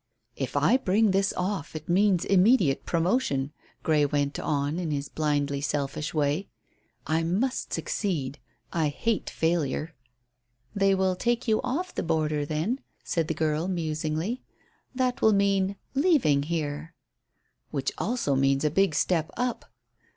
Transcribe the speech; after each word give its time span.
"If 0.35 0.57
I 0.57 0.77
bring 0.77 1.11
this 1.11 1.31
off 1.37 1.75
it 1.75 1.87
means 1.87 2.25
immediate 2.25 2.87
promotion," 2.87 3.53
Grey 3.83 4.03
went 4.03 4.39
on, 4.39 4.79
in 4.79 4.89
his 4.89 5.09
blindly 5.09 5.61
selfish 5.61 6.11
way. 6.11 6.47
"I 7.05 7.21
must 7.21 7.71
succeed. 7.71 8.39
I 8.73 8.87
hate 8.87 9.29
failure." 9.29 9.93
"They 10.73 10.95
will 10.95 11.15
take 11.15 11.47
you 11.47 11.61
off 11.61 11.93
the 11.93 12.01
border, 12.01 12.47
then," 12.47 12.79
said 13.03 13.27
the 13.27 13.35
girl 13.35 13.67
musingly. 13.67 14.41
"That 14.95 15.21
will 15.21 15.33
mean 15.33 15.75
leaving 15.93 16.41
here." 16.49 16.95
"Which 17.69 17.91
also 17.99 18.35
means 18.35 18.63
a 18.65 18.71
big 18.71 18.95
step 18.95 19.29
up." 19.37 19.71